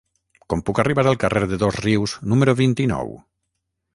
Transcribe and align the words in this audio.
Com 0.53 0.63
puc 0.69 0.79
arribar 0.83 1.03
al 1.11 1.19
carrer 1.25 1.43
de 1.51 1.59
Dosrius 1.65 2.17
número 2.33 2.57
vint-i-nou? 2.63 3.13